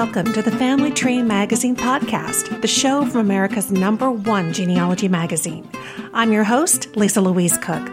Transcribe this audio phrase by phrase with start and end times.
[0.00, 5.68] welcome to the Family Tree Magazine podcast, the show from America's number one genealogy magazine.
[6.14, 7.92] I'm your host, Lisa Louise Cooke.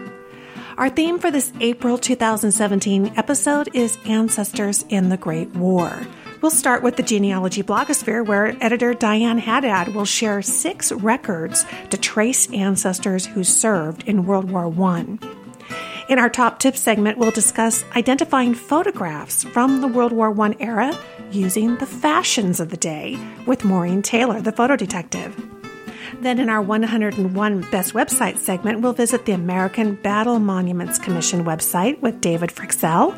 [0.78, 6.00] Our theme for this April 2017 episode is Ancestors in the Great War.
[6.40, 11.98] We'll start with the genealogy blogosphere, where editor Diane Haddad will share six records to
[11.98, 15.18] trace ancestors who served in World War I.
[16.08, 20.98] In our top tips segment, we'll discuss identifying photographs from the World War I era
[21.32, 25.36] using the fashions of the day with Maureen Taylor, the photo detective.
[26.20, 32.00] Then, in our 101 Best Websites segment, we'll visit the American Battle Monuments Commission website
[32.00, 33.16] with David Fryxell.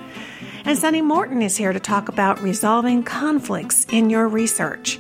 [0.65, 4.99] And Sunny Morton is here to talk about resolving conflicts in your research.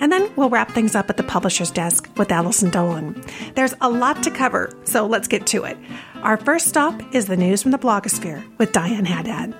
[0.00, 3.22] And then we'll wrap things up at the publisher's desk with Allison Dolan.
[3.54, 5.78] There's a lot to cover, so let's get to it.
[6.22, 9.54] Our first stop is the news from the blogosphere with Diane Haddad.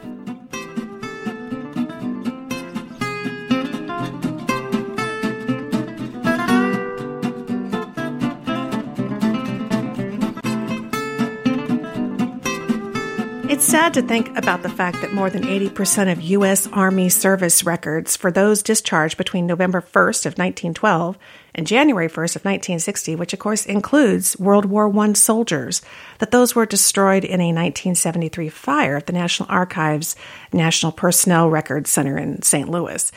[13.52, 16.66] It's sad to think about the fact that more than 80% of U.S.
[16.68, 21.18] Army service records for those discharged between November 1st of 1912
[21.54, 25.82] and January 1st of 1960, which of course includes World War I soldiers,
[26.18, 30.16] that those were destroyed in a 1973 fire at the National Archives
[30.54, 32.70] National Personnel Records Center in St.
[32.70, 33.12] Louis.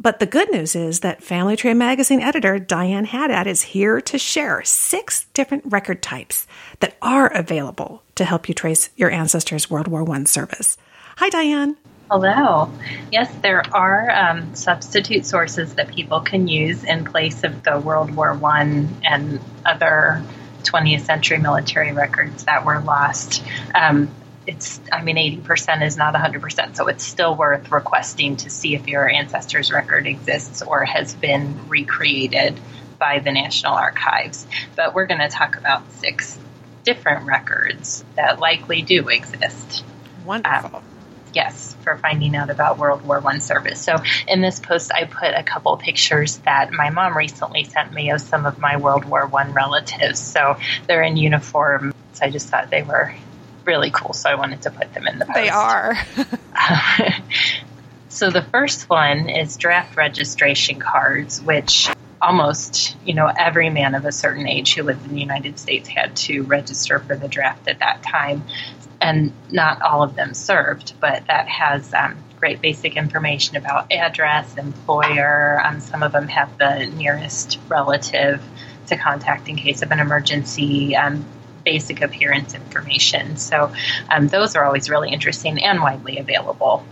[0.00, 4.16] But the good news is that Family Tree Magazine editor Diane Haddad is here to
[4.16, 6.46] share six different record types
[6.78, 10.76] that are available to help you trace your ancestors' World War I service.
[11.16, 11.76] Hi, Diane.
[12.08, 12.70] Hello.
[13.10, 18.14] Yes, there are um, substitute sources that people can use in place of the World
[18.14, 20.22] War I and other
[20.62, 23.42] 20th century military records that were lost.
[23.74, 24.14] Um,
[24.48, 28.88] it's i mean 80% is not 100% so it's still worth requesting to see if
[28.88, 32.58] your ancestors record exists or has been recreated
[32.98, 34.46] by the national archives.
[34.76, 36.38] But we're going to talk about six
[36.84, 39.84] different records that likely do exist.
[40.24, 40.76] Wonderful.
[40.76, 40.82] Um,
[41.34, 43.80] yes for finding out about world war one service.
[43.80, 43.96] So
[44.26, 48.20] in this post i put a couple pictures that my mom recently sent me of
[48.22, 50.18] some of my world war one relatives.
[50.18, 50.56] So
[50.86, 51.92] they're in uniform.
[52.14, 53.14] So i just thought they were
[53.68, 55.36] really cool, so I wanted to put them in the post.
[55.36, 55.94] They are.
[58.08, 61.88] so the first one is draft registration cards, which
[62.20, 65.86] almost you know every man of a certain age who lived in the United States
[65.86, 68.42] had to register for the draft at that time,
[69.02, 71.94] and not all of them served, but that has.
[71.94, 75.60] Um, great basic information about address, employer.
[75.64, 78.40] Um, some of them have the nearest relative
[78.86, 80.94] to contact in case of an emergency.
[80.94, 81.26] Um,
[81.68, 83.36] basic appearance information.
[83.36, 83.70] So
[84.08, 86.82] um, those are always really interesting and widely available.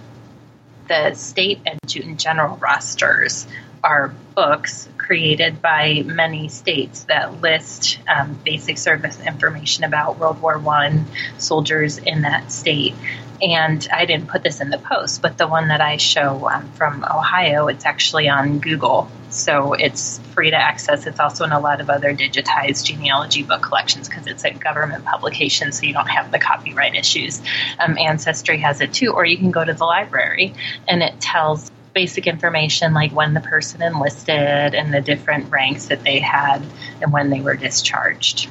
[0.87, 3.47] The state adjutant general rosters
[3.82, 10.56] are books created by many states that list um, basic service information about World War
[10.69, 11.04] I
[11.38, 12.94] soldiers in that state.
[13.42, 16.70] And I didn't put this in the post, but the one that I show um,
[16.72, 19.10] from Ohio, it's actually on Google.
[19.30, 21.06] So it's free to access.
[21.06, 25.04] It's also in a lot of other digitized genealogy book collections because it's a government
[25.04, 27.42] publication, so you don't have the copyright issues.
[27.78, 30.54] Um, Ancestry has it too, or you can go to the library
[30.88, 36.04] and it tells basic information like when the person enlisted and the different ranks that
[36.04, 36.62] they had
[37.00, 38.48] and when they were discharged.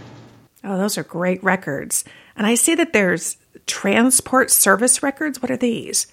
[0.63, 2.03] Oh, those are great records.
[2.35, 3.37] And I see that there's
[3.67, 5.41] transport service records.
[5.41, 6.07] What are these?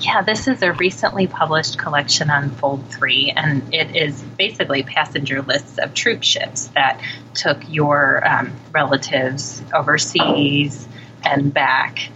[0.00, 5.42] Yeah, this is a recently published collection on Fold 3, and it is basically passenger
[5.42, 7.00] lists of troop ships that
[7.34, 10.88] took your um, relatives overseas
[11.22, 12.10] and back.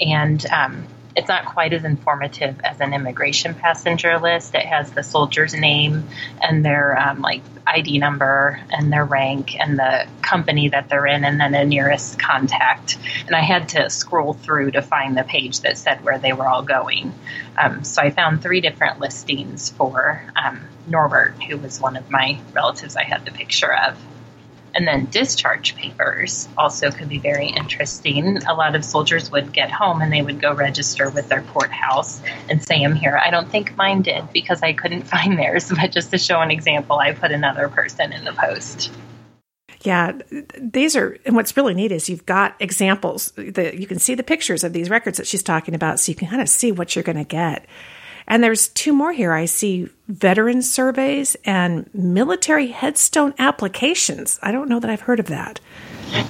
[0.00, 0.86] And um,
[1.18, 4.54] it's not quite as informative as an immigration passenger list.
[4.54, 6.08] It has the soldier's name
[6.40, 11.24] and their um, like ID number and their rank and the company that they're in,
[11.24, 12.98] and then a nearest contact.
[13.26, 16.46] And I had to scroll through to find the page that said where they were
[16.46, 17.12] all going.
[17.56, 22.38] Um, so I found three different listings for um, Norbert, who was one of my
[22.54, 23.98] relatives I had the picture of.
[24.74, 28.38] And then discharge papers also could be very interesting.
[28.44, 32.22] A lot of soldiers would get home and they would go register with their courthouse
[32.48, 33.20] and say, I'm here.
[33.22, 36.50] I don't think mine did because I couldn't find theirs, but just to show an
[36.50, 38.92] example, I put another person in the post.
[39.82, 40.18] Yeah,
[40.58, 44.24] these are, and what's really neat is you've got examples that you can see the
[44.24, 46.96] pictures of these records that she's talking about, so you can kind of see what
[46.96, 47.64] you're going to get.
[48.28, 49.32] And there's two more here.
[49.32, 54.38] I see veteran surveys and military headstone applications.
[54.42, 55.60] I don't know that I've heard of that.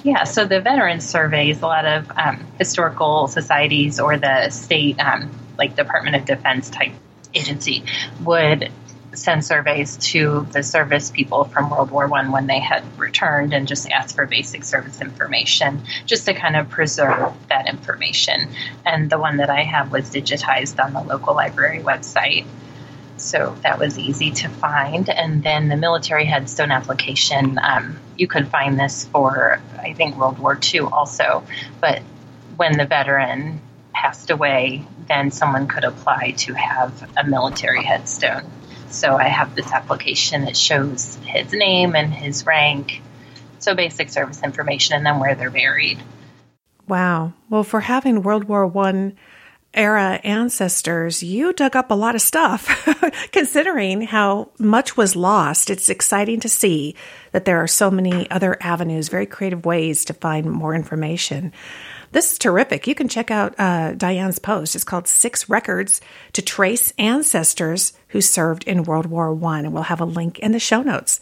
[0.04, 5.30] Yeah, so the veteran surveys, a lot of um, historical societies or the state, um,
[5.58, 6.92] like Department of Defense type
[7.34, 7.84] agency,
[8.22, 8.70] would
[9.18, 13.66] send surveys to the service people from World War One when they had returned and
[13.68, 18.48] just ask for basic service information, just to kind of preserve that information.
[18.86, 22.46] And the one that I have was digitized on the local library website.
[23.16, 25.08] So that was easy to find.
[25.08, 30.38] And then the military headstone application, um, you could find this for, I think, World
[30.38, 31.42] War II also.
[31.80, 32.02] But
[32.56, 33.60] when the veteran
[33.92, 38.48] passed away, then someone could apply to have a military headstone.
[38.90, 43.02] So I have this application that shows his name and his rank,
[43.58, 45.98] so basic service information, and then where they're buried.
[46.86, 47.34] Wow.
[47.50, 49.16] Well, for having World War One
[49.74, 52.66] era ancestors, you dug up a lot of stuff.
[53.32, 56.94] Considering how much was lost, it's exciting to see
[57.32, 61.52] that there are so many other avenues, very creative ways to find more information.
[62.12, 62.86] This is terrific.
[62.86, 64.74] You can check out uh, Diane's post.
[64.74, 66.00] It's called Six Records
[66.32, 70.52] to Trace Ancestors Who Served in World War One, and we'll have a link in
[70.52, 71.20] the show notes.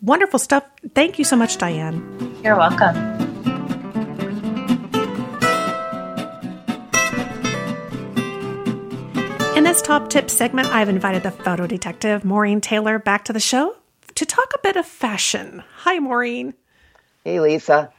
[0.00, 0.64] Wonderful stuff.
[0.94, 2.38] Thank you so much, Diane.
[2.42, 3.43] You're welcome.
[9.74, 13.74] This top tip segment, I've invited the photo detective, Maureen Taylor, back to the show
[14.14, 15.64] to talk a bit of fashion.
[15.78, 16.54] Hi, Maureen.
[17.24, 17.92] Hey, Lisa.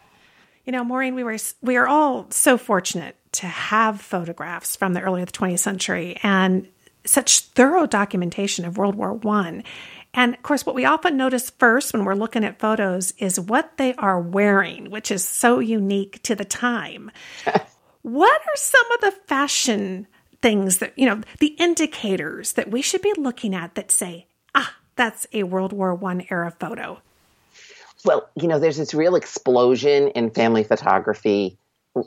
[0.63, 5.01] You know, Maureen, we were we are all so fortunate to have photographs from the
[5.01, 6.65] early 20th century and
[7.03, 9.61] such thorough documentation of World War One.
[10.13, 13.75] And of course, what we often notice first when we're looking at photos is what
[13.75, 17.11] they are wearing, which is so unique to the time.
[18.01, 20.07] what are some of the fashion
[20.45, 24.75] things that, you know, the indicators that we should be looking at that say, ah,
[24.95, 27.01] that's a World War One era photo?
[28.05, 31.57] Well, you know, there's this real explosion in family photography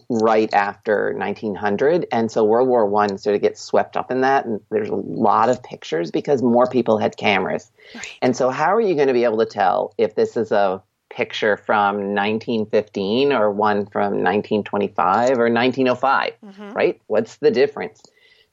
[0.09, 4.45] right after 1900 and so world war one sort of gets swept up in that
[4.45, 8.19] and there's a lot of pictures because more people had cameras right.
[8.21, 10.83] and so how are you going to be able to tell if this is a
[11.09, 16.73] picture from 1915 or one from 1925 or 1905 mm-hmm.
[16.73, 18.03] right what's the difference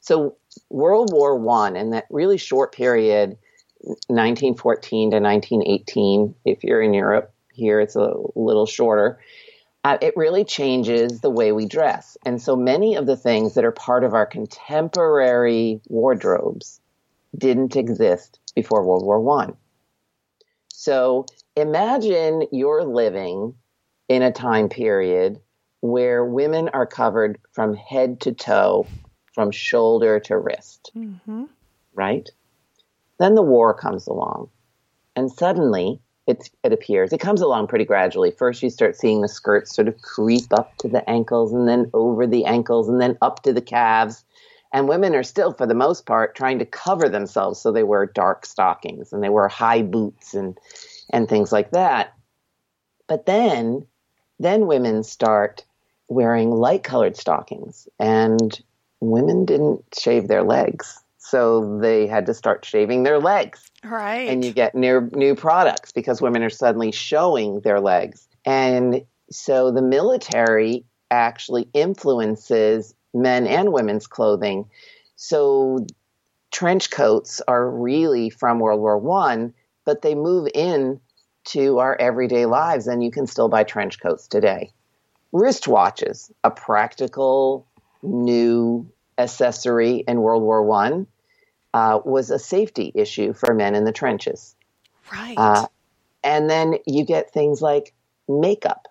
[0.05, 0.37] so
[0.69, 3.37] world war one and that really short period
[4.07, 9.19] 1914 to 1918 if you're in europe here it's a little shorter.
[9.83, 12.17] Uh, it really changes the way we dress.
[12.25, 16.81] And so many of the things that are part of our contemporary wardrobes
[17.37, 19.55] didn't exist before World War One.
[20.69, 21.25] So
[21.55, 23.53] imagine you're living
[24.09, 25.39] in a time period
[25.81, 28.87] where women are covered from head to toe,
[29.35, 31.43] from shoulder to wrist, mm-hmm.
[31.93, 32.29] right?
[33.19, 34.49] Then the war comes along,
[35.15, 37.13] and suddenly it, it appears.
[37.13, 38.31] It comes along pretty gradually.
[38.31, 41.91] First, you start seeing the skirts sort of creep up to the ankles and then
[41.93, 44.23] over the ankles and then up to the calves.
[44.73, 47.61] And women are still, for the most part, trying to cover themselves.
[47.61, 50.57] So they wear dark stockings and they wear high boots and,
[51.11, 52.13] and things like that.
[53.07, 53.85] But then,
[54.39, 55.63] then women start
[56.07, 58.59] wearing light colored stockings and
[59.09, 61.01] women didn't shave their legs.
[61.17, 63.71] So they had to start shaving their legs.
[63.83, 64.29] Right.
[64.29, 68.27] And you get new, new products because women are suddenly showing their legs.
[68.45, 74.69] And so the military actually influences men and women's clothing.
[75.15, 75.87] So
[76.51, 79.53] trench coats are really from World War One,
[79.83, 80.99] but they move in
[81.45, 84.71] to our everyday lives, and you can still buy trench coats today.
[85.33, 87.67] Wristwatches, a practical
[88.01, 91.07] new accessory in World War One,
[91.73, 94.55] uh, was a safety issue for men in the trenches.
[95.11, 95.35] Right.
[95.37, 95.67] Uh,
[96.23, 97.93] and then you get things like
[98.27, 98.87] makeup.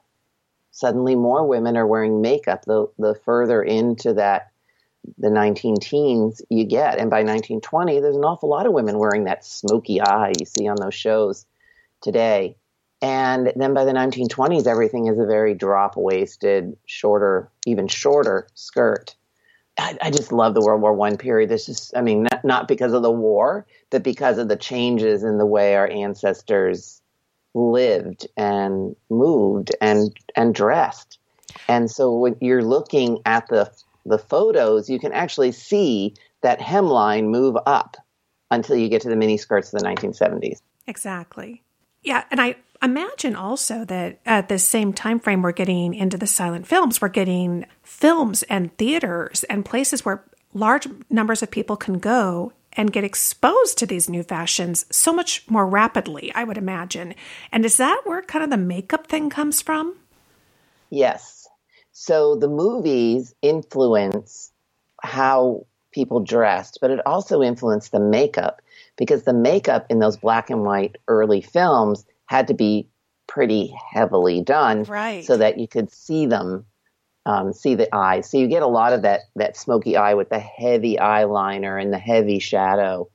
[0.71, 2.65] Suddenly, more women are wearing makeup.
[2.65, 4.51] The the further into that
[5.19, 9.25] the 19 teens you get, and by 1920, there's an awful lot of women wearing
[9.25, 11.47] that smoky eye you see on those shows
[12.01, 12.57] today.
[13.03, 19.15] And then by the 1920s, everything is a very drop waisted, shorter, even shorter skirt.
[19.79, 21.51] I, I, just love the World War One period.
[21.51, 25.25] This is, I mean, not, not because of the war, but because of the changes
[25.25, 27.03] in the way our ancestors
[27.55, 31.19] lived and moved and and dressed.
[31.69, 33.71] And so when you're looking at the
[34.07, 37.97] the photos, you can actually see that hemline move up
[38.51, 40.61] until you get to the mini skirts of the 1970s.
[40.87, 41.63] Exactly.
[42.03, 46.27] Yeah, and I imagine also that at the same time frame we're getting into the
[46.27, 51.99] silent films, we're getting films and theaters and places where large numbers of people can
[51.99, 57.15] go and get exposed to these new fashions so much more rapidly, I would imagine.
[57.53, 59.97] And is that where kind of the makeup thing comes from?
[60.91, 61.49] Yes.
[61.93, 64.51] So the movies influence
[65.01, 68.61] how people dressed, but it also influenced the makeup
[68.97, 72.05] because the makeup in those black and white early films
[72.35, 72.89] had to be
[73.27, 75.25] pretty heavily done right.
[75.25, 76.65] so that you could see them
[77.27, 80.29] um, see the eyes so you get a lot of that that smoky eye with
[80.29, 83.09] the heavy eyeliner and the heavy shadow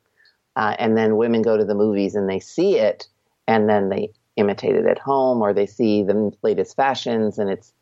[0.56, 3.08] uh, and then women go to the movies and they see it
[3.48, 7.74] and then they imitate it at home or they see the latest fashions and it's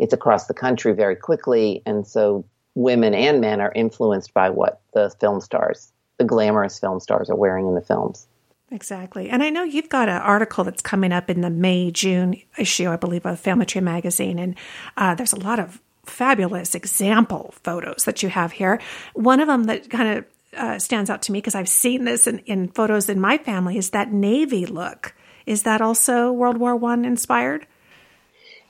[0.00, 1.82] it's across the country very quickly.
[1.84, 2.44] And so
[2.74, 7.36] women and men are influenced by what the film stars the glamorous film stars are
[7.36, 8.28] wearing in the films
[8.72, 9.28] Exactly.
[9.28, 12.88] And I know you've got an article that's coming up in the May June issue,
[12.88, 14.38] I believe, of Family Tree magazine.
[14.38, 14.54] And
[14.96, 18.80] uh, there's a lot of fabulous example photos that you have here.
[19.14, 20.24] One of them that kind of
[20.56, 23.76] uh, stands out to me because I've seen this in, in photos in my family
[23.76, 25.14] is that navy look.
[25.46, 27.66] Is that also World War One inspired?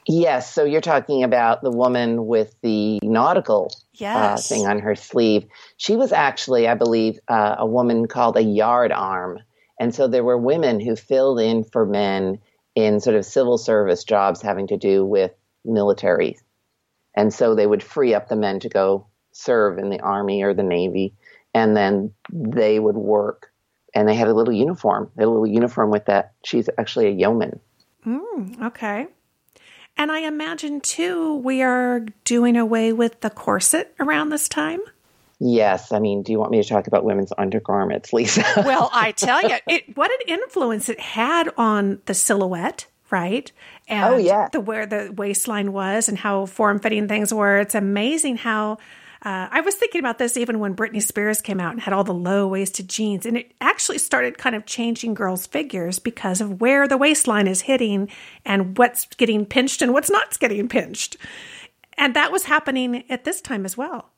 [0.07, 0.53] Yes.
[0.53, 4.51] So you're talking about the woman with the nautical uh, yes.
[4.51, 5.47] uh, thing on her sleeve.
[5.77, 9.41] She was actually, I believe, uh, a woman called a yard arm
[9.81, 12.39] and so there were women who filled in for men
[12.75, 15.33] in sort of civil service jobs having to do with
[15.65, 16.39] military.
[17.17, 20.53] And so they would free up the men to go serve in the army or
[20.53, 21.15] the navy.
[21.55, 23.51] And then they would work.
[23.95, 26.35] And they had a little uniform, a little uniform with that.
[26.45, 27.59] She's actually a yeoman.
[28.07, 29.07] Mm, okay.
[29.97, 34.81] And I imagine too, we are doing away with the corset around this time.
[35.43, 38.45] Yes, I mean, do you want me to talk about women's undergarments, Lisa?
[38.59, 43.51] well, I tell you, it, what an influence it had on the silhouette, right?
[43.89, 47.59] And oh yeah, the where the waistline was and how form fitting things were.
[47.59, 48.79] It's amazing how.
[49.23, 52.05] Uh, I was thinking about this even when Britney Spears came out and had all
[52.05, 56.63] the low waisted jeans, and it actually started kind of changing girls' figures because of
[56.63, 58.09] where the waistline is hitting
[58.47, 61.19] and what's getting pinched and what's not getting pinched.
[61.99, 64.11] And that was happening at this time as well.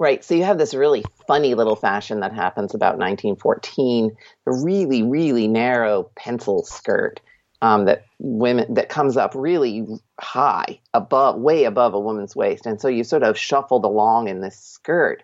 [0.00, 0.24] Right.
[0.24, 4.16] So you have this really funny little fashion that happens about 1914,
[4.46, 7.20] a really, really narrow pencil skirt
[7.60, 9.86] um, that women that comes up really
[10.18, 14.40] high, above, way above a woman's waist, and so you sort of shuffled along in
[14.40, 15.22] this skirt,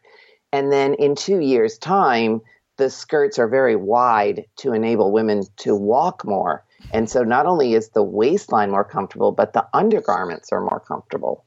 [0.53, 2.43] and then in two years' time,
[2.77, 7.73] the skirts are very wide to enable women to walk more, and so not only
[7.73, 11.46] is the waistline more comfortable, but the undergarments are more comfortable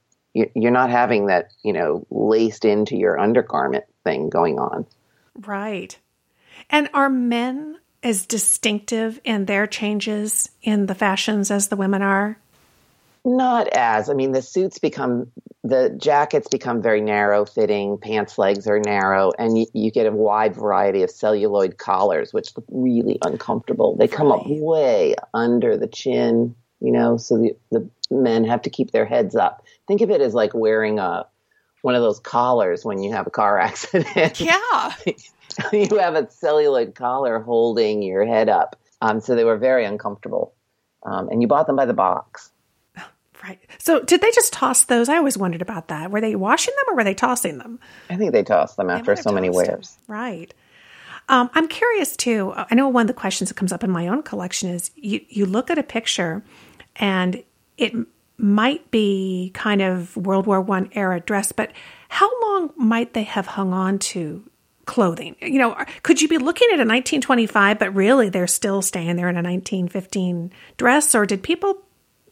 [0.55, 4.85] you're not having that, you know, laced into your undergarment thing going on.
[5.35, 5.97] Right.
[6.69, 12.37] And are men as distinctive in their changes in the fashions as the women are?
[13.25, 14.09] Not as.
[14.09, 15.29] I mean, the suits become,
[15.63, 20.11] the jackets become very narrow fitting, pants legs are narrow, and you, you get a
[20.11, 23.97] wide variety of celluloid collars, which look really uncomfortable.
[23.97, 24.39] They come right.
[24.39, 29.05] up way under the chin, you know, so the, the men have to keep their
[29.05, 29.65] heads up.
[29.87, 31.25] Think of it as like wearing a
[31.81, 34.39] one of those collars when you have a car accident.
[34.39, 34.93] Yeah.
[35.73, 38.75] you have a celluloid collar holding your head up.
[39.01, 40.53] Um, so they were very uncomfortable.
[41.03, 42.51] Um, and you bought them by the box.
[43.41, 43.61] Right.
[43.77, 45.07] So did they just toss those?
[45.07, 46.11] I always wondered about that.
[46.11, 47.79] Were they washing them or were they tossing them?
[48.09, 49.91] I think they tossed them after so many wears.
[49.91, 50.03] Them.
[50.09, 50.53] Right.
[51.29, 52.51] Um, I'm curious too.
[52.53, 55.21] I know one of the questions that comes up in my own collection is you,
[55.29, 56.43] you look at a picture
[56.99, 57.41] and
[57.77, 57.93] it
[58.37, 61.71] might be kind of World War One era dress, but
[62.09, 64.43] how long might they have hung on to
[64.85, 65.35] clothing?
[65.41, 69.29] You know, could you be looking at a 1925, but really they're still staying there
[69.29, 71.81] in a 1915 dress, or did people,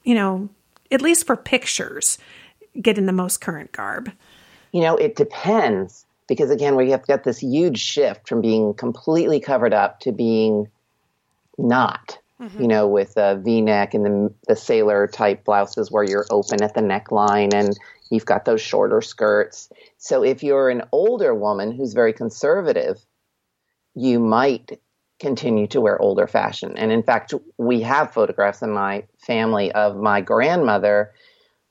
[0.04, 0.50] you know,
[0.92, 2.18] at least for pictures,
[2.82, 4.12] get in the most current garb?
[4.72, 9.40] You know, it depends because again, we have got this huge shift from being completely
[9.40, 10.68] covered up to being
[11.58, 12.62] not mm-hmm.
[12.62, 16.74] you know, with a V-neck and the, the sailor type blouses where you're open at
[16.74, 17.78] the neckline and
[18.10, 19.70] you've got those shorter skirts.
[19.98, 23.04] So if you're an older woman who's very conservative,
[23.96, 24.80] you might
[25.20, 26.78] continue to wear older fashion.
[26.78, 31.12] And in fact, we have photographs in my family of my grandmother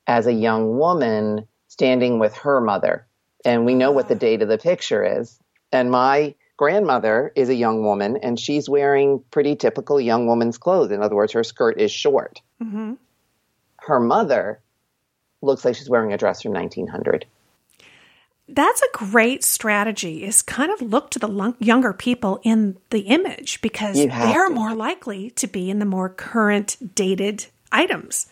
[0.07, 3.07] as a young woman standing with her mother.
[3.45, 5.39] And we know what the date of the picture is.
[5.71, 10.91] And my grandmother is a young woman and she's wearing pretty typical young woman's clothes.
[10.91, 12.41] In other words, her skirt is short.
[12.63, 12.95] Mm-hmm.
[13.79, 14.61] Her mother
[15.43, 17.27] looks like she's wearing a dress from 1900.
[18.49, 23.61] That's a great strategy is kind of look to the younger people in the image
[23.61, 24.55] because they're to.
[24.55, 28.29] more likely to be in the more current dated items.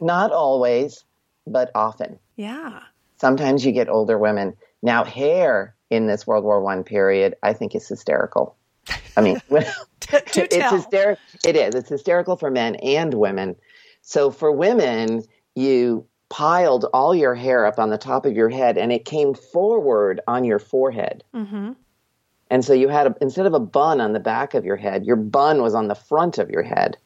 [0.00, 1.04] Not always,
[1.46, 2.20] but often.
[2.36, 2.80] Yeah.
[3.16, 4.56] Sometimes you get older women.
[4.82, 8.56] Now hair in this World War One period, I think is hysterical.
[9.16, 11.22] I mean, it's hysterical.
[11.44, 11.74] It is.
[11.74, 13.56] It's hysterical for men and women.
[14.02, 15.22] So for women,
[15.54, 19.34] you piled all your hair up on the top of your head, and it came
[19.34, 21.22] forward on your forehead.
[21.34, 21.72] Mm-hmm.
[22.50, 25.04] And so you had a, instead of a bun on the back of your head,
[25.04, 26.98] your bun was on the front of your head.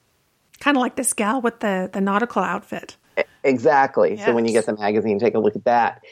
[0.60, 2.96] Kind of like this gal with the, the nautical outfit.
[3.44, 4.16] Exactly.
[4.16, 4.26] Yes.
[4.26, 6.02] So when you get the magazine, take a look at that.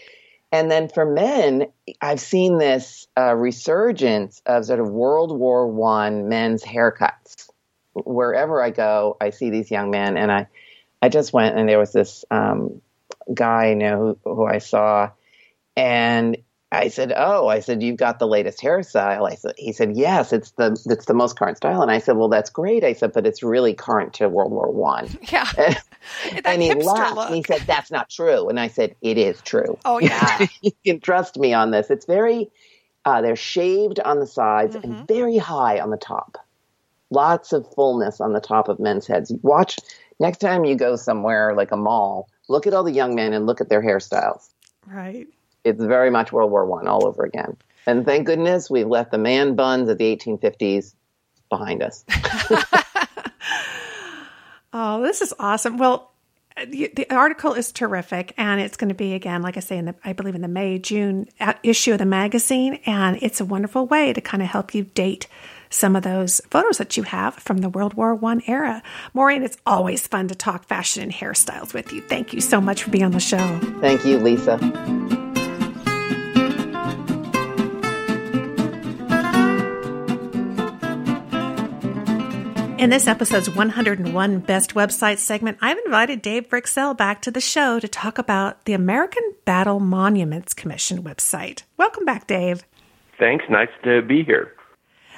[0.52, 1.66] And then for men,
[2.00, 7.50] I've seen this uh, resurgence of sort of World War One men's haircuts.
[7.94, 10.46] Wherever I go, I see these young men, and I,
[11.02, 12.80] I just went and there was this um,
[13.32, 15.10] guy I know who, who I saw,
[15.76, 16.36] and
[16.72, 20.32] I said, "Oh, I said you've got the latest hairstyle." I said, "He said yes,
[20.32, 23.12] it's the it's the most current style." And I said, "Well, that's great." I said,
[23.12, 25.48] "But it's really current to World War One." Yeah,
[26.44, 27.16] and he laughed.
[27.16, 27.26] Look.
[27.26, 30.72] And he said, "That's not true." And I said, "It is true." Oh yeah, you
[30.84, 31.90] can trust me on this.
[31.90, 32.50] It's very
[33.04, 34.92] uh, they're shaved on the sides mm-hmm.
[34.92, 36.38] and very high on the top.
[37.10, 39.32] Lots of fullness on the top of men's heads.
[39.42, 39.78] Watch
[40.18, 42.28] next time you go somewhere like a mall.
[42.48, 44.48] Look at all the young men and look at their hairstyles.
[44.86, 45.26] Right
[45.66, 47.56] it's very much World War One all over again.
[47.86, 50.94] And thank goodness we've left the man buns of the 1850s
[51.48, 52.04] behind us.
[54.76, 55.78] oh, this is awesome.
[55.78, 56.12] Well,
[56.68, 59.94] the, article is terrific, and it's going to be again, like I say, in the
[60.04, 63.86] I believe in the May June uh, issue of the magazine, and it's a wonderful
[63.86, 65.26] way to kind of help you date
[65.68, 68.82] some of those photos that you have from the World War One era.
[69.12, 72.00] Maureen, it's always fun to talk fashion and hairstyles with you.
[72.02, 73.58] Thank you so much for being on the show.
[73.80, 74.58] Thank you, Lisa.
[82.86, 87.80] In this episode's 101 Best Websites segment, I've invited Dave Fryxell back to the show
[87.80, 91.64] to talk about the American Battle Monuments Commission website.
[91.78, 92.64] Welcome back, Dave.
[93.18, 93.44] Thanks.
[93.50, 94.54] Nice to be here.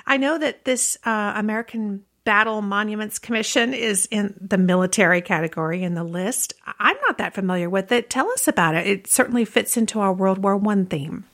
[0.07, 5.93] I know that this uh, American Battle Monuments Commission is in the military category in
[5.93, 6.55] the list.
[6.79, 8.09] I'm not that familiar with it.
[8.09, 8.87] Tell us about it.
[8.87, 11.27] It certainly fits into our World War One theme.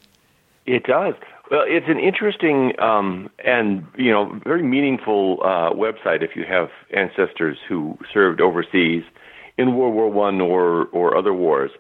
[0.67, 1.15] It does.
[1.51, 6.71] Well, it's an interesting um, and you know very meaningful uh, website if you have
[6.97, 9.05] ancestors who served overseas
[9.59, 11.71] in World War One or or other wars.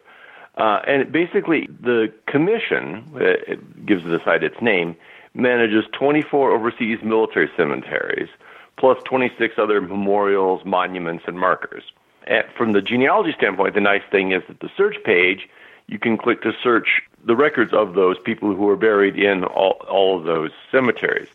[0.57, 4.95] Uh, and basically, the commission uh, it gives the site its name
[5.33, 8.29] manages 24 overseas military cemeteries
[8.77, 11.85] plus 26 other memorials, monuments, and markers.
[12.27, 15.49] And from the genealogy standpoint, the nice thing is that the search page
[15.87, 19.77] you can click to search the records of those people who are buried in all,
[19.89, 21.29] all of those cemeteries.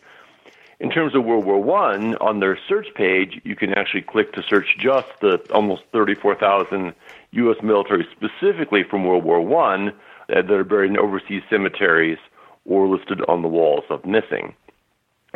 [0.80, 4.44] In terms of World War One, on their search page, you can actually click to
[4.44, 6.94] search just the almost 34,000
[7.32, 7.58] U.S.
[7.62, 9.94] military specifically from World War One uh,
[10.42, 12.18] that are buried in overseas cemeteries
[12.66, 14.56] or listed on the walls of missing.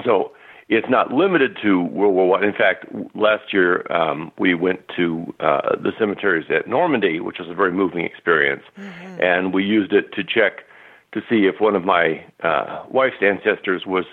[0.06, 0.32] So
[0.76, 2.44] it's not limited to World War One.
[2.44, 7.50] In fact, last year um, we went to uh, the cemeteries at Normandy, which was
[7.50, 9.22] a very moving experience, mm-hmm.
[9.22, 10.66] and we used it to check
[11.14, 14.06] to see if one of my uh, wife's ancestors was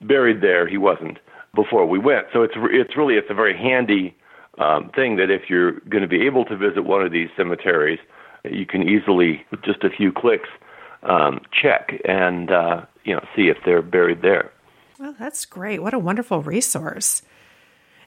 [0.00, 0.66] buried there.
[0.66, 1.18] He wasn't
[1.54, 4.16] before we went, so it's it's really it's a very handy
[4.58, 7.98] um, thing that if you're going to be able to visit one of these cemeteries,
[8.44, 10.48] you can easily with just a few clicks
[11.02, 14.50] um, check and uh, you know see if they're buried there.
[15.00, 15.82] Well, that's great.
[15.82, 17.22] What a wonderful resource.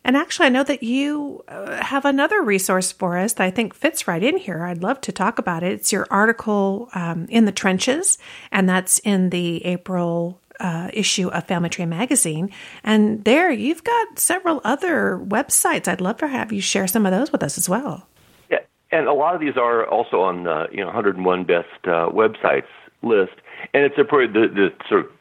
[0.04, 3.74] And actually, I know that you uh, have another resource for us that I think
[3.74, 4.64] fits right in here.
[4.64, 5.72] I'd love to talk about it.
[5.72, 8.20] It's your article um, in the trenches,
[8.52, 12.52] and that's in the April uh, issue of Family Tree Magazine.
[12.84, 15.88] And there you've got several other websites.
[15.88, 18.08] I'd love to have you share some of those with us as well.
[18.52, 18.60] Yeah,
[18.92, 22.70] and a lot of these are also on the you know 101 best uh, websites
[23.02, 23.34] list.
[23.74, 25.12] And it's a the, the sort of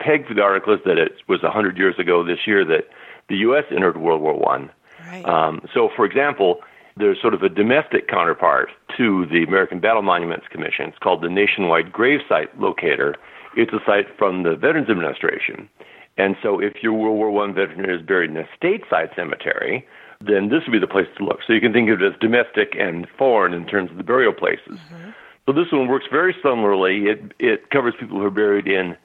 [0.00, 2.88] peg for the article is that it was 100 years ago this year that
[3.28, 3.64] the U.S.
[3.70, 4.70] entered World War One.
[5.06, 5.24] Right.
[5.24, 6.60] Um, so, for example,
[6.96, 10.86] there's sort of a domestic counterpart to the American Battle Monuments Commission.
[10.88, 13.14] It's called the Nationwide Gravesite Locator.
[13.56, 15.68] It's a site from the Veterans Administration.
[16.16, 19.86] And so, if your World War One veteran is buried in a stateside cemetery,
[20.20, 21.40] then this would be the place to look.
[21.46, 24.32] So you can think of it as domestic and foreign in terms of the burial
[24.32, 24.78] places.
[24.78, 25.10] Mm-hmm.
[25.46, 27.04] So this one works very similarly.
[27.06, 28.96] It it covers people who are buried in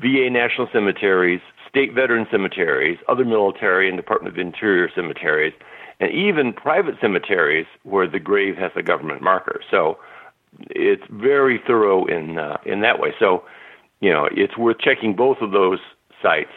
[0.00, 5.54] VA national cemeteries, state veteran cemeteries, other military and Department of Interior cemeteries,
[6.00, 9.60] and even private cemeteries where the grave has a government marker.
[9.70, 9.98] So
[10.70, 13.14] it's very thorough in uh, in that way.
[13.18, 13.44] So
[14.00, 15.78] you know it's worth checking both of those
[16.22, 16.52] sites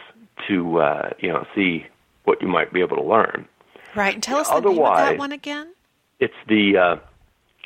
[0.48, 1.86] to uh, you know see
[2.24, 3.46] what you might be able to learn.
[3.94, 4.14] Right.
[4.14, 5.72] And tell us the name of that one again.
[6.20, 6.96] It's the uh,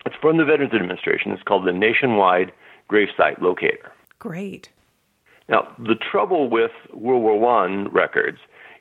[0.07, 1.33] it's from the Veterans Administration.
[1.33, 2.53] It's called the Nationwide
[2.91, 3.93] Gravesite Locator.
[4.19, 4.71] Great.
[5.49, 8.39] Now, the trouble with World War One records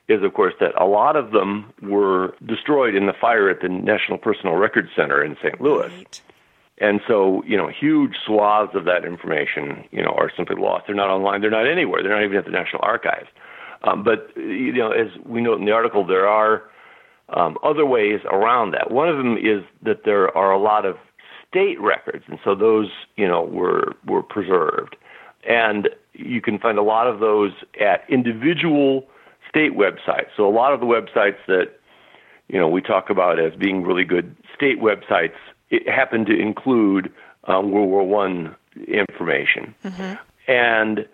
[0.08, 3.68] is, of course, that a lot of them were destroyed in the fire at the
[3.68, 5.60] National Personal Records Center in St.
[5.60, 5.92] Louis.
[5.92, 6.20] Right.
[6.78, 10.84] And so, you know, huge swaths of that information, you know, are simply lost.
[10.86, 11.40] They're not online.
[11.40, 12.02] They're not anywhere.
[12.02, 13.28] They're not even at the National Archives.
[13.84, 16.62] Um, but you know, as we note in the article, there are
[17.28, 18.90] um, other ways around that.
[18.90, 20.96] One of them is that there are a lot of
[21.48, 24.96] state records, and so those, you know, were were preserved,
[25.46, 29.06] and you can find a lot of those at individual
[29.48, 30.28] state websites.
[30.36, 31.72] So a lot of the websites that
[32.48, 35.34] you know we talk about as being really good state websites
[35.70, 37.12] it happened to include
[37.44, 38.54] um, World War One
[38.86, 40.14] information, mm-hmm.
[40.50, 41.06] and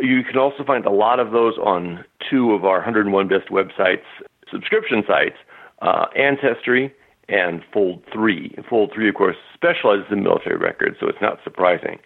[0.00, 4.02] you can also find a lot of those on two of our 101 best websites
[4.50, 5.36] subscription sites,
[5.82, 6.94] uh, Ancestry
[7.28, 8.56] and Fold 3.
[8.68, 11.98] Fold 3, of course, specializes in military records, so it's not surprising.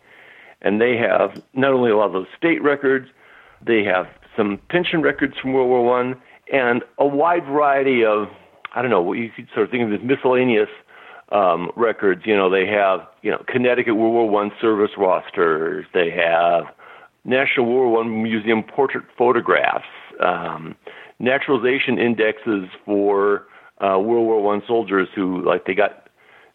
[0.62, 3.08] And they have not only a lot of those state records,
[3.64, 6.20] they have some pension records from World War One,
[6.52, 8.28] and a wide variety of
[8.74, 10.68] I don't know what you could sort of think of as miscellaneous
[11.32, 12.22] um, records.
[12.24, 15.86] You know, they have you know Connecticut World War One service rosters.
[15.94, 16.64] They have
[17.24, 19.84] National World War One Museum portrait photographs,
[20.20, 20.76] um,
[21.18, 23.46] naturalization indexes for
[23.78, 26.08] uh, World War One soldiers who like they got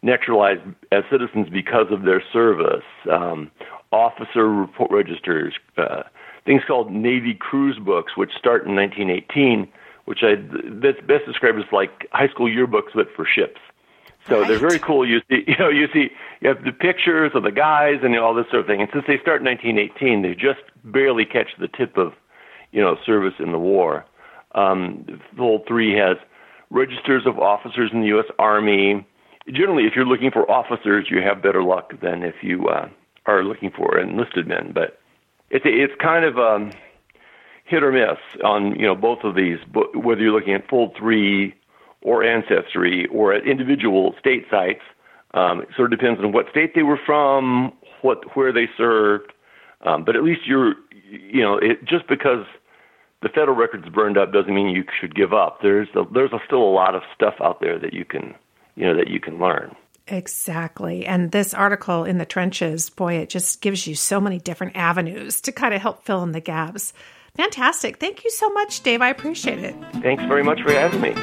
[0.05, 3.51] naturalized as citizens because of their service, um,
[3.91, 6.03] officer report registers, uh,
[6.45, 9.67] things called Navy cruise books, which start in 1918,
[10.05, 13.59] which I that's best described as like high school yearbooks but for ships.
[14.27, 14.47] So right.
[14.47, 15.07] they're very cool.
[15.07, 18.35] You see, you know, you see, you have the pictures of the guys and all
[18.35, 18.81] this sort of thing.
[18.81, 22.13] And since they start in 1918, they just barely catch the tip of,
[22.71, 24.05] you know, service in the war.
[24.53, 26.17] Um, Fold Three has
[26.69, 28.27] registers of officers in the U.S.
[28.37, 29.05] Army.
[29.47, 32.89] Generally, if you're looking for officers, you have better luck than if you uh,
[33.25, 34.71] are looking for enlisted men.
[34.73, 34.99] But
[35.49, 36.71] it's it's kind of um,
[37.65, 39.57] hit or miss on you know both of these.
[39.93, 41.53] Whether you're looking at Fold Three
[42.01, 44.81] or Ancestry or at individual state sites,
[45.33, 49.31] um, it sort of depends on what state they were from, what where they served.
[49.81, 50.75] Um, but at least you're
[51.07, 52.45] you know it, just because
[53.21, 55.59] the federal record's burned up doesn't mean you should give up.
[55.61, 58.35] There's a, there's a, still a lot of stuff out there that you can
[58.75, 59.75] you know that you can learn.
[60.07, 61.05] Exactly.
[61.05, 65.41] And this article in the trenches, boy, it just gives you so many different avenues
[65.41, 66.93] to kind of help fill in the gaps.
[67.35, 67.97] Fantastic.
[67.97, 69.01] Thank you so much, Dave.
[69.01, 69.75] I appreciate it.
[70.01, 71.13] Thanks very much for having me.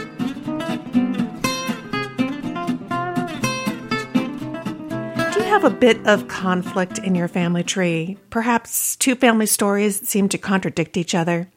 [5.32, 8.18] Do you have a bit of conflict in your family tree?
[8.30, 11.48] Perhaps two family stories seem to contradict each other?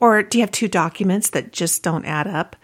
[0.00, 2.56] Or do you have two documents that just don't add up?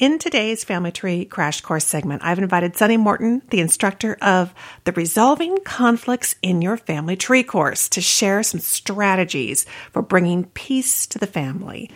[0.00, 4.92] In today's Family Tree Crash Course segment, I've invited Sunny Morton, the instructor of the
[4.92, 11.18] Resolving Conflicts in Your Family Tree course, to share some strategies for bringing peace to
[11.18, 11.90] the family.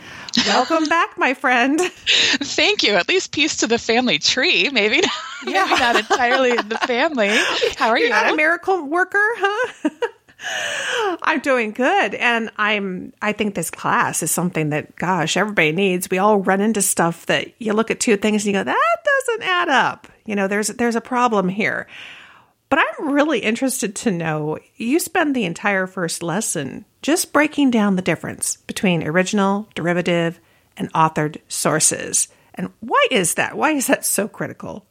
[0.46, 1.80] Welcome back, my friend.
[1.80, 2.92] Thank you.
[2.92, 4.68] At least peace to the family tree.
[4.68, 4.96] Maybe,
[5.46, 5.64] yeah.
[5.64, 7.30] maybe not entirely in the family.
[7.78, 8.12] How are You're you?
[8.12, 9.88] Not a miracle worker, huh?
[11.22, 12.14] I'm doing good.
[12.14, 16.11] And I'm, I think this class is something that, gosh, everybody needs.
[16.11, 18.96] We all run into stuff that you look at two things and you go, that
[19.04, 20.09] doesn't add up.
[20.26, 21.87] You know, there's, there's a problem here.
[22.68, 27.96] But I'm really interested to know you spend the entire first lesson just breaking down
[27.96, 30.40] the difference between original, derivative,
[30.76, 32.28] and authored sources.
[32.54, 33.57] And why is that?
[33.57, 34.87] Why is that so critical?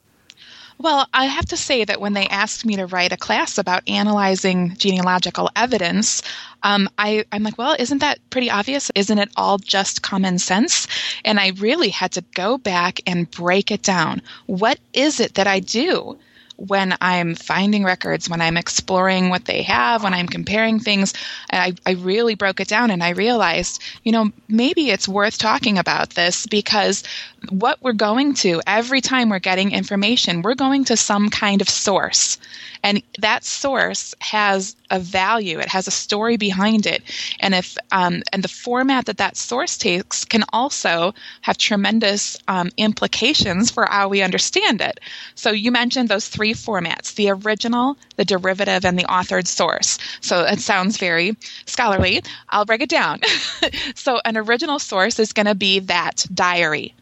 [0.78, 3.88] Well, I have to say that when they asked me to write a class about
[3.88, 6.22] analyzing genealogical evidence,
[6.64, 8.92] um, I, I'm like, well, isn't that pretty obvious?
[8.96, 10.88] Isn't it all just common sense?
[11.24, 14.22] And I really had to go back and break it down.
[14.48, 16.18] What is it that I do?
[16.58, 21.14] when I'm finding records, when I'm exploring what they have, when I'm comparing things.
[21.52, 25.78] I, I really broke it down and I realized, you know, maybe it's worth talking
[25.78, 27.04] about this because
[27.50, 31.70] what we're going to every time we're getting information, we're going to some kind of
[31.70, 32.38] source.
[32.84, 37.02] And that source has a value, it has a story behind it.
[37.40, 42.72] And if, um, and the format that that source takes can also have tremendous um,
[42.78, 45.00] implications for how we understand it.
[45.36, 49.98] So you mentioned those three formats the original, the derivative, and the authored source.
[50.20, 52.22] So it sounds very scholarly.
[52.50, 53.22] I'll break it down.
[53.96, 56.94] so an original source is going to be that diary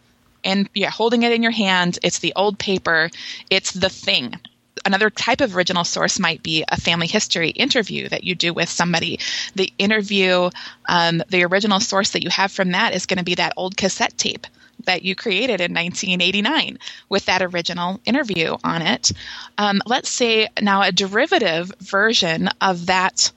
[0.44, 3.10] and yeah, holding it in your hand, it's the old paper,
[3.50, 4.40] it's the thing.
[4.86, 8.70] Another type of original source might be a family history interview that you do with
[8.70, 9.20] somebody.
[9.56, 10.50] The interview,
[10.88, 13.78] um, the original source that you have from that is going to be that old
[13.78, 14.48] cassette tape
[14.86, 19.12] that you created in 1989 with that original interview on it.
[19.58, 23.32] Um, let's say now a derivative version of that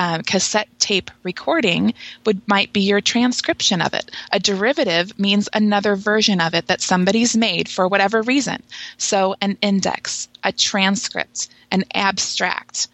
[0.00, 1.92] um, cassette tape recording
[2.24, 4.10] would might be your transcription of it.
[4.32, 8.62] A derivative means another version of it that somebody's made for whatever reason.
[8.96, 12.88] So an index, a transcript, an abstract,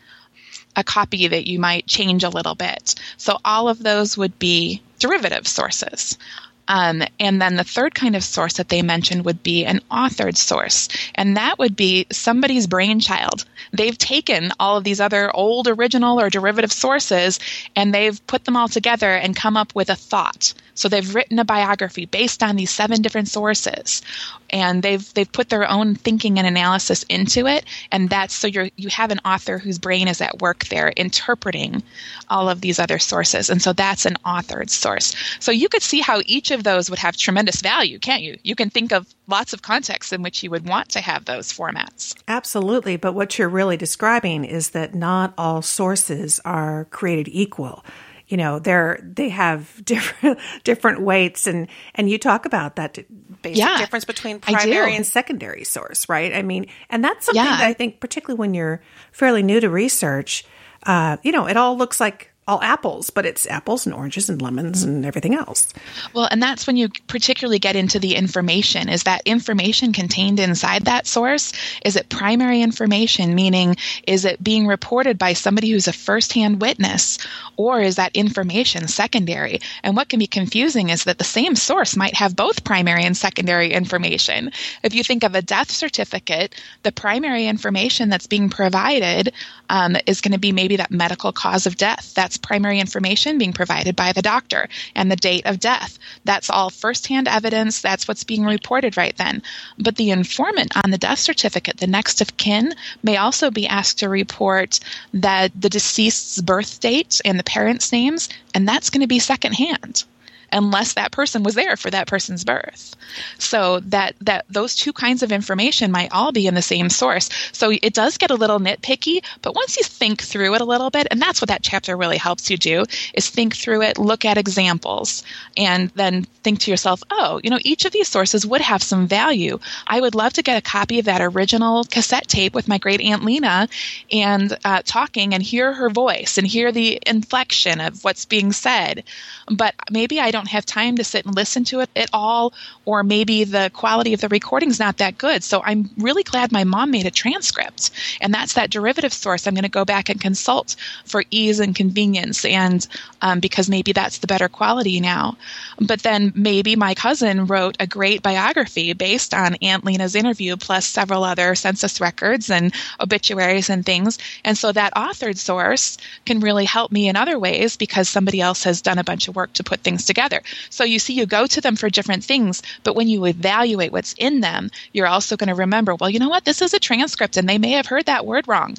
[0.75, 2.97] a copy that you might change a little bit.
[3.19, 6.19] So all of those would be derivative sources.
[6.69, 10.37] Um, and then the third kind of source that they mentioned would be an authored
[10.37, 10.89] source.
[11.15, 13.45] And that would be somebody's brainchild.
[13.73, 17.39] They've taken all of these other old original or derivative sources
[17.75, 20.55] and they've put them all together and come up with a thought.
[20.77, 24.03] So they've written a biography based on these seven different sources,
[24.51, 27.65] and they've they've put their own thinking and analysis into it.
[27.91, 31.83] And that's so you you have an author whose brain is at work there interpreting
[32.29, 35.15] all of these other sources, and so that's an authored source.
[35.41, 38.39] So you could see how each of those would have tremendous value, can't you?
[38.45, 41.53] You can think of lots of contexts in which you would want to have those
[41.53, 42.15] formats.
[42.29, 47.85] Absolutely, but what you're really describing is that not all sources are created equal
[48.29, 52.99] you know they're they have different different weights and and you talk about that
[53.43, 57.57] basic yeah, difference between primary and secondary source right i mean and that's something yeah.
[57.57, 60.45] that i think particularly when you're fairly new to research
[60.85, 64.41] uh, you know it all looks like all apples, but it's apples and oranges and
[64.41, 65.73] lemons and everything else.
[66.15, 68.89] Well, and that's when you particularly get into the information.
[68.89, 71.53] Is that information contained inside that source?
[71.85, 77.19] Is it primary information, meaning is it being reported by somebody who's a firsthand witness,
[77.57, 79.61] or is that information secondary?
[79.83, 83.17] And what can be confusing is that the same source might have both primary and
[83.17, 84.53] secondary information.
[84.85, 86.55] If you think of a death certificate,
[86.85, 89.33] the primary information that's being provided
[89.69, 92.13] um, is going to be maybe that medical cause of death.
[92.15, 95.99] That's primary information being provided by the doctor and the date of death.
[96.25, 97.81] That's all firsthand evidence.
[97.81, 99.43] That's what's being reported right then.
[99.79, 103.99] But the informant on the death certificate, the next of kin, may also be asked
[103.99, 104.81] to report
[105.15, 110.05] that the deceased's birth date and the parents' names, and that's going to be secondhand
[110.53, 112.95] unless that person was there for that person's birth.
[113.39, 117.29] So that that those two kinds of information might all be in the same source.
[117.53, 120.91] So it does get a little nitpicky, but once you think through it a little
[120.91, 124.25] bit, and that's what that chapter really helps you do, is think through it, look
[124.25, 125.23] at examples,
[125.57, 129.07] and then think to yourself, oh, you know, each of these sources would have some
[129.07, 129.59] value.
[129.87, 133.01] I would love to get a copy of that original cassette tape with my great
[133.01, 133.69] aunt Lena
[134.13, 139.05] and uh, talking and hear her voice and hear the inflection of what's being said.
[139.49, 142.53] But maybe I don't have time to sit and listen to it at all,
[142.85, 145.43] or maybe the quality of the recording's not that good.
[145.43, 149.55] So I'm really glad my mom made a transcript, and that's that derivative source I'm
[149.55, 152.87] going to go back and consult for ease and convenience, and
[153.23, 155.37] um, because maybe that's the better quality now.
[155.81, 160.87] But then maybe my cousin wrote a great biography based on Aunt Lena's interview, plus
[160.87, 166.65] several other census records and obituaries and things, and so that authored source can really
[166.65, 169.65] help me in other ways because somebody else has done a bunch of work to
[169.65, 170.45] put things together together.
[170.71, 174.15] So you see, you go to them for different things, but when you evaluate what's
[174.19, 176.45] in them, you're also going to remember, well, you know what?
[176.45, 178.77] This is a transcript and they may have heard that word wrong.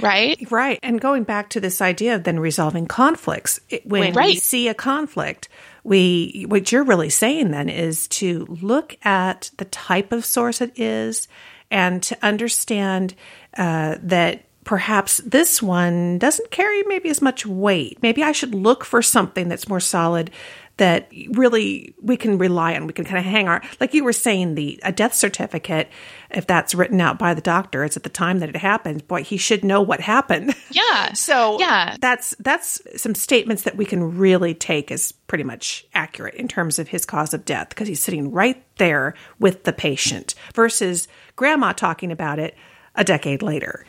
[0.00, 0.50] Right?
[0.50, 0.80] Right.
[0.82, 4.26] And going back to this idea of then resolving conflicts, when right.
[4.26, 5.48] we see a conflict,
[5.84, 10.72] we what you're really saying then is to look at the type of source it
[10.76, 11.28] is
[11.70, 13.14] and to understand
[13.56, 17.98] uh, that perhaps this one doesn't carry maybe as much weight.
[18.02, 20.30] Maybe I should look for something that's more solid
[20.76, 22.86] that really we can rely on.
[22.86, 25.88] We can kind of hang our, like you were saying, the a death certificate,
[26.30, 29.06] if that's written out by the doctor, it's at the time that it happened.
[29.06, 30.54] Boy, he should know what happened.
[30.70, 31.12] Yeah.
[31.12, 36.34] so yeah, that's that's some statements that we can really take as pretty much accurate
[36.34, 40.34] in terms of his cause of death because he's sitting right there with the patient
[40.52, 41.06] versus
[41.36, 42.56] grandma talking about it
[42.96, 43.84] a decade later.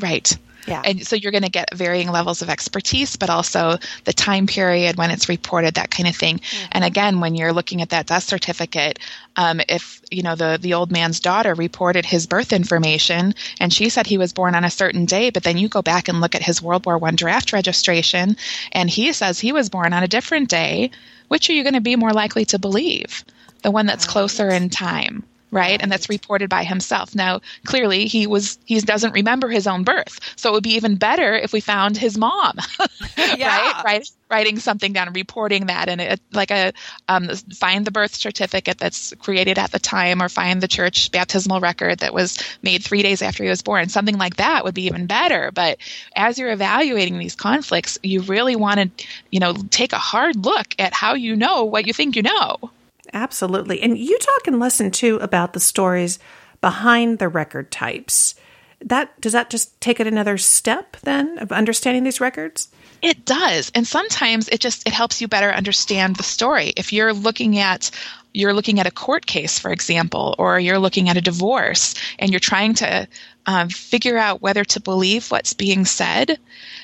[0.00, 0.36] Right.
[0.66, 0.82] Yeah.
[0.84, 4.96] And so you're going to get varying levels of expertise, but also the time period
[4.96, 6.38] when it's reported, that kind of thing.
[6.38, 6.68] Mm-hmm.
[6.72, 8.98] And again, when you're looking at that death certificate,
[9.36, 13.88] um, if you know the the old man's daughter reported his birth information and she
[13.88, 16.34] said he was born on a certain day, but then you go back and look
[16.34, 18.36] at his World War One draft registration,
[18.72, 20.90] and he says he was born on a different day.
[21.28, 23.24] Which are you going to be more likely to believe?
[23.62, 25.80] The one that's closer in time right?
[25.80, 27.14] And that's reported by himself.
[27.14, 30.18] Now clearly he was he doesn't remember his own birth.
[30.36, 32.58] So it would be even better if we found his mom
[33.16, 33.56] yeah.
[33.56, 33.84] right?
[33.84, 35.88] Right writing something down reporting that.
[35.88, 36.72] And it, like a
[37.08, 41.60] um, find the birth certificate that's created at the time or find the church baptismal
[41.60, 43.88] record that was made three days after he was born.
[43.88, 45.52] Something like that would be even better.
[45.52, 45.78] But
[46.16, 50.74] as you're evaluating these conflicts you really want to you know take a hard look
[50.78, 52.70] at how you know what you think you know
[53.12, 53.82] Absolutely.
[53.82, 56.18] And you talk in lesson two about the stories
[56.60, 58.34] behind the record types.
[58.80, 62.68] That does that just take it another step then of understanding these records?
[63.02, 63.70] It does.
[63.74, 66.72] And sometimes it just it helps you better understand the story.
[66.76, 67.90] If you're looking at
[68.32, 72.30] you're looking at a court case, for example, or you're looking at a divorce and
[72.30, 73.08] you're trying to
[73.46, 76.38] um, figure out whether to believe what's being said,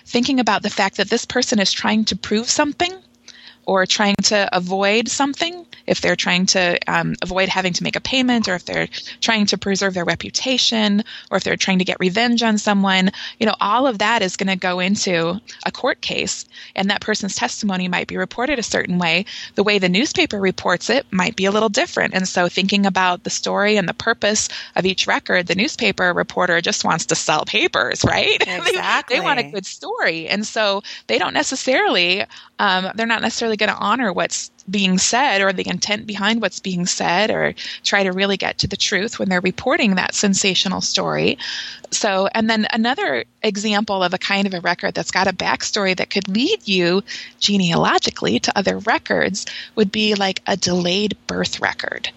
[0.07, 2.95] thinking about the fact that this person is trying to prove something
[3.67, 8.01] or trying to avoid something, if they're trying to um, avoid having to make a
[8.01, 8.89] payment, or if they're
[9.21, 13.47] trying to preserve their reputation, or if they're trying to get revenge on someone, you
[13.47, 16.45] know, all of that is going to go into a court case,
[16.77, 19.25] and that person's testimony might be reported a certain way.
[19.55, 22.15] The way the newspaper reports it might be a little different.
[22.15, 26.61] And so, thinking about the story and the purpose of each record, the newspaper reporter
[26.61, 28.41] just wants to sell papers, right?
[28.41, 29.17] Exactly.
[29.17, 32.25] they, they want a good story, and so they don't necessarily,
[32.59, 36.61] um, they're not necessarily going to honor what's being said or the intent behind what's
[36.61, 40.81] being said or try to really get to the truth when they're reporting that sensational
[40.81, 41.39] story.
[41.91, 45.97] So, and then another example of a kind of a record that's got a backstory
[45.97, 47.03] that could lead you
[47.39, 52.11] genealogically to other records would be like a delayed birth record.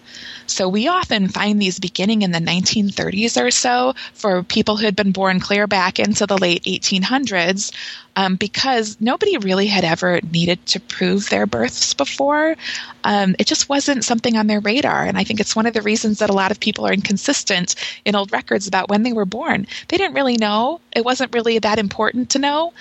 [0.46, 4.96] So we often find these beginning in the 1930s or so for people who had
[4.96, 7.72] been born clear back into the late 1800s
[8.16, 12.56] um, because nobody really had ever needed to prove their births before.
[13.04, 15.04] Um, it just wasn't something on their radar.
[15.04, 17.74] And I think it's one of the reasons that a lot of people are inconsistent
[18.04, 19.66] in old records about when they were born.
[19.88, 22.72] They didn't really know, it wasn't really that important to know.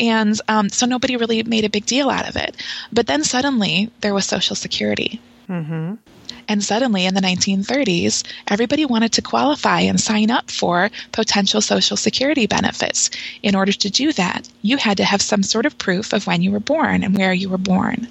[0.00, 2.56] And um, so nobody really made a big deal out of it.
[2.92, 5.20] But then suddenly there was Social Security.
[5.48, 5.94] Mm-hmm.
[6.50, 11.96] And suddenly in the 1930s, everybody wanted to qualify and sign up for potential Social
[11.96, 13.08] Security benefits.
[13.44, 16.42] In order to do that, you had to have some sort of proof of when
[16.42, 18.08] you were born and where you were born.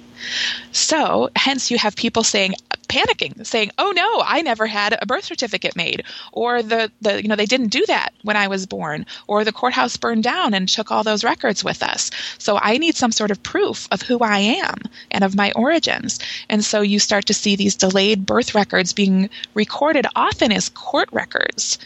[0.72, 2.54] So, hence, you have people saying,
[2.90, 7.28] panicking, saying, "Oh no, I never had a birth certificate made," or the the you
[7.28, 10.68] know they didn't do that when I was born, or the courthouse burned down and
[10.68, 12.10] took all those records with us.
[12.38, 14.76] So I need some sort of proof of who I am
[15.10, 16.18] and of my origins.
[16.48, 21.08] And so you start to see these delayed birth records being recorded often as court
[21.12, 21.78] records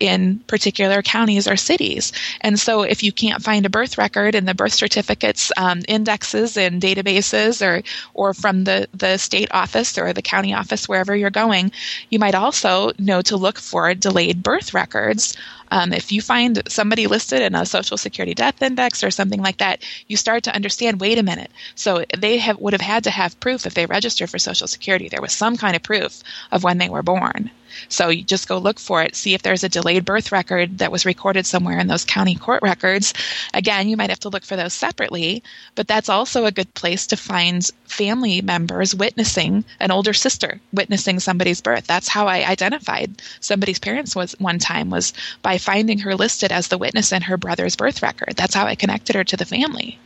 [0.00, 2.12] in particular counties or cities.
[2.40, 6.56] And so, if you can't find a birth record in the birth certificates um, indexes
[6.56, 7.82] and databases, or
[8.14, 11.72] or from the the state office or the county office wherever you're going,
[12.10, 15.36] you might also know to look for delayed birth records.
[15.70, 19.58] Um, if you find somebody listed in a Social Security death index or something like
[19.58, 21.00] that, you start to understand.
[21.00, 21.50] Wait a minute.
[21.74, 25.08] So they have would have had to have proof if they registered for Social Security.
[25.08, 27.50] There was some kind of proof of when they were born.
[27.88, 30.92] So you just go look for it, see if there's a delayed birth record that
[30.92, 33.14] was recorded somewhere in those county court records.
[33.52, 35.42] Again, you might have to look for those separately,
[35.74, 41.20] but that's also a good place to find family members witnessing an older sister witnessing
[41.20, 41.86] somebody's birth.
[41.86, 46.68] That's how I identified somebody's parents was one time was by finding her listed as
[46.68, 48.34] the witness in her brother's birth record.
[48.36, 49.98] That's how I connected her to the family.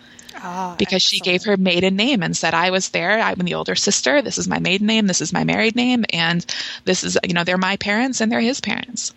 [0.42, 3.18] Oh, because she gave her maiden name and said, I was there.
[3.18, 4.22] I'm the older sister.
[4.22, 5.07] This is my maiden name.
[5.07, 6.05] This is my married name.
[6.12, 6.44] And
[6.85, 9.12] this is, you know, they're my parents and they're his parents.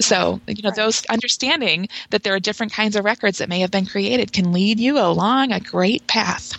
[0.00, 3.60] So, ah, you know, those understanding that there are different kinds of records that may
[3.60, 6.58] have been created can lead you along a great path.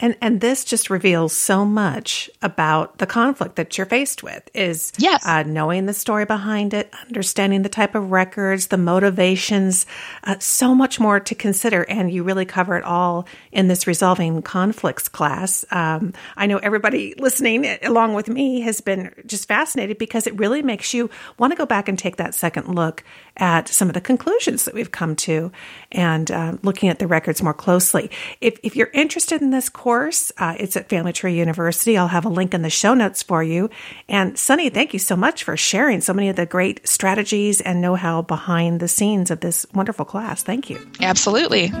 [0.00, 4.48] And and this just reveals so much about the conflict that you're faced with.
[4.54, 5.24] Is yes.
[5.26, 9.86] Uh, knowing the story behind it, understanding the type of records, the motivations,
[10.24, 11.82] uh, so much more to consider.
[11.82, 15.64] And you really cover it all in this resolving conflicts class.
[15.70, 20.62] Um, I know everybody listening, along with me, has been just fascinated because it really
[20.62, 23.04] makes you want to go back and take that second look
[23.40, 25.50] at some of the conclusions that we've come to
[25.90, 28.10] and uh, looking at the records more closely.
[28.40, 31.96] If, if you're interested in this course, uh, it's at Family Tree University.
[31.96, 33.70] I'll have a link in the show notes for you.
[34.08, 37.80] And Sunny, thank you so much for sharing so many of the great strategies and
[37.80, 40.42] know how behind the scenes of this wonderful class.
[40.42, 40.78] Thank you.
[41.00, 41.72] Absolutely.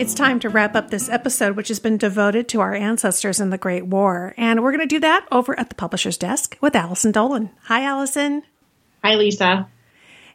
[0.00, 3.50] It's time to wrap up this episode, which has been devoted to our ancestors in
[3.50, 4.32] the Great War.
[4.38, 7.50] And we're going to do that over at the publisher's desk with Allison Dolan.
[7.64, 8.42] Hi, Allison.
[9.04, 9.68] Hi, Lisa.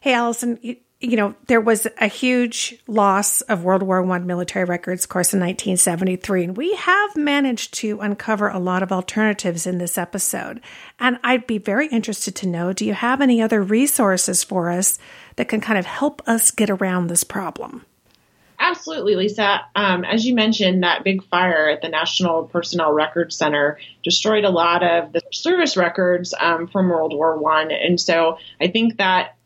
[0.00, 0.60] Hey, Allison.
[0.62, 5.08] You, you know, there was a huge loss of World War One military records, of
[5.08, 9.98] course, in 1973, and we have managed to uncover a lot of alternatives in this
[9.98, 10.60] episode.
[11.00, 14.96] And I'd be very interested to know: Do you have any other resources for us
[15.34, 17.84] that can kind of help us get around this problem?
[18.58, 19.60] Absolutely, Lisa.
[19.74, 24.50] Um, as you mentioned, that big fire at the National Personnel Records Center destroyed a
[24.50, 29.36] lot of the service records um, from World War One, and so I think that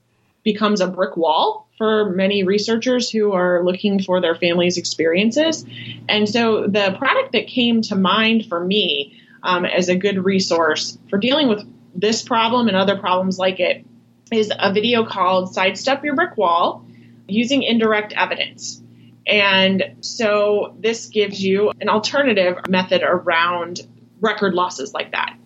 [0.42, 5.64] becomes a brick wall for many researchers who are looking for their family's experiences.
[6.08, 10.98] And so the product that came to mind for me um, as a good resource
[11.08, 13.84] for dealing with this problem and other problems like it
[14.30, 16.84] is a video called Sidestep Your Brick Wall
[17.26, 18.82] Using Indirect Evidence.
[19.26, 23.80] And so this gives you an alternative method around
[24.20, 25.36] record losses like that.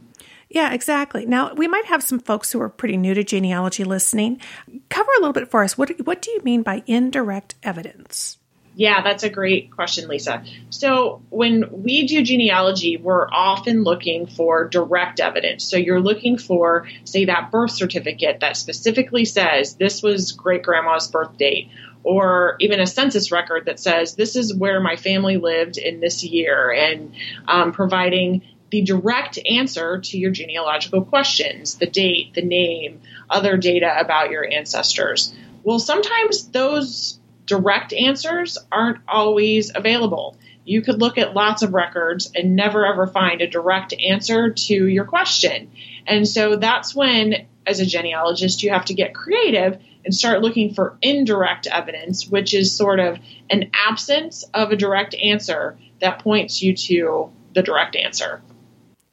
[0.49, 1.27] Yeah, exactly.
[1.27, 4.41] Now, we might have some folks who are pretty new to genealogy listening.
[4.89, 5.77] Cover a little bit for us.
[5.77, 8.39] What, what do you mean by indirect evidence?
[8.77, 10.45] Yeah, that's a great question, Lisa.
[10.71, 15.65] So, when we do genealogy, we're often looking for direct evidence.
[15.65, 21.09] So, you're looking for, say, that birth certificate that specifically says this was great grandma's
[21.09, 21.71] birth date,
[22.05, 26.23] or even a census record that says this is where my family lived in this
[26.23, 27.15] year, and
[27.49, 33.01] um, providing the direct answer to your genealogical questions the date, the name,
[33.31, 35.35] other data about your ancestors.
[35.63, 40.37] Well, sometimes those direct answers aren't always available.
[40.65, 44.87] You could look at lots of records and never ever find a direct answer to
[44.89, 45.71] your question.
[46.07, 50.75] And so that's when, as a genealogist, you have to get creative and start looking
[50.75, 53.19] for indirect evidence, which is sort of
[53.51, 58.43] an absence of a direct answer that points you to the direct answer.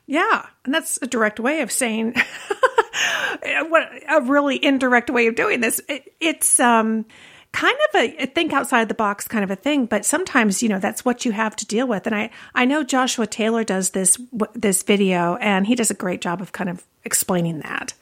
[0.07, 2.15] Yeah, and that's a direct way of saying
[3.69, 5.79] what a really indirect way of doing this.
[5.87, 7.05] It, it's um
[7.51, 10.79] kind of a, think outside the box kind of a thing, but sometimes, you know,
[10.79, 12.07] that's what you have to deal with.
[12.07, 14.17] And I, I know Joshua Taylor does this,
[14.53, 17.93] this video and he does a great job of kind of explaining that.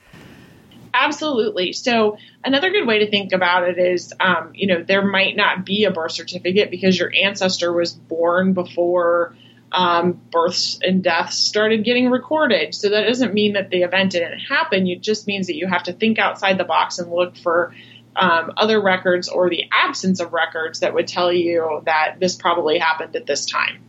[1.02, 1.72] Absolutely.
[1.72, 5.66] So another good way to think about it is, um, you know, there might not
[5.66, 9.34] be a birth certificate because your ancestor was born before
[9.72, 12.76] um, births and deaths started getting recorded.
[12.76, 14.88] So that doesn't mean that the event didn't happen.
[14.88, 17.74] It just means that you have to think outside the box and look for
[18.18, 22.78] um, other records or the absence of records that would tell you that this probably
[22.78, 23.80] happened at this time.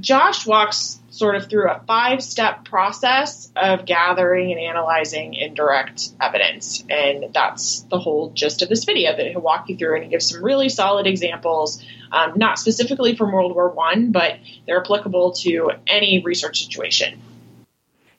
[0.00, 6.84] Josh walks sort of through a five step process of gathering and analyzing indirect evidence.
[6.90, 10.10] And that's the whole gist of this video that he'll walk you through and he
[10.10, 15.34] gives some really solid examples, um, not specifically from World War One, but they're applicable
[15.42, 17.22] to any research situation.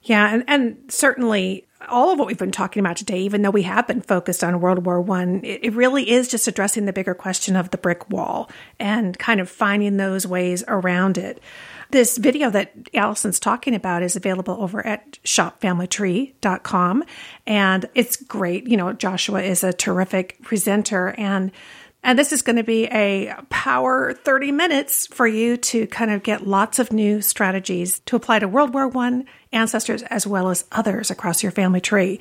[0.03, 3.63] Yeah, and, and certainly all of what we've been talking about today, even though we
[3.63, 7.13] have been focused on World War One, it, it really is just addressing the bigger
[7.13, 11.41] question of the brick wall and kind of finding those ways around it.
[11.91, 17.03] This video that Allison's talking about is available over at shopfamilytree.com
[17.45, 18.67] and it's great.
[18.67, 21.51] You know, Joshua is a terrific presenter and
[22.03, 26.21] and this is going to be a power 30 minutes for you to kind of
[26.21, 30.65] get lots of new strategies to apply to World War One ancestors as well as
[30.71, 32.19] others across your family tree.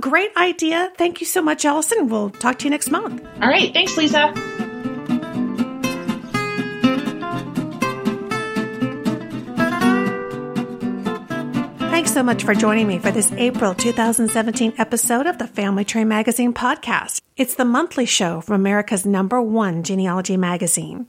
[0.00, 0.90] Great idea.
[0.96, 2.08] Thank you so much, Allison.
[2.08, 3.22] We'll talk to you next month.
[3.42, 3.72] All right.
[3.74, 4.32] Thanks, Lisa.
[12.12, 16.52] So much for joining me for this April 2017 episode of the Family Tree Magazine
[16.52, 17.22] podcast.
[17.38, 21.08] It's the monthly show from America's number one genealogy magazine.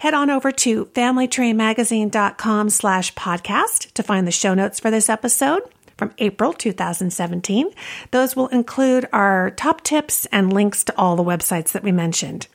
[0.00, 5.62] Head on over to familytreemagazine.com slash podcast to find the show notes for this episode
[5.96, 7.70] from April 2017.
[8.10, 12.48] Those will include our top tips and links to all the websites that we mentioned.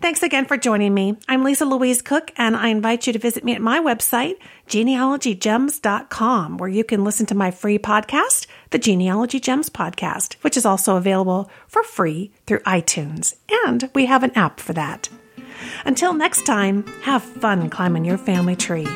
[0.00, 1.16] Thanks again for joining me.
[1.28, 4.34] I'm Lisa Louise Cooke, and I invite you to visit me at my website,
[4.68, 10.66] genealogygems.com, where you can listen to my free podcast, the Genealogy Gems Podcast, which is
[10.66, 13.34] also available for free through iTunes.
[13.66, 15.08] And we have an app for that.
[15.84, 18.86] Until next time, have fun climbing your family tree.